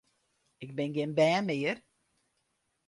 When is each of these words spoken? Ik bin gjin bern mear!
Ik 0.63 0.71
bin 0.77 0.91
gjin 0.95 1.15
bern 1.17 1.45
mear! 1.47 1.77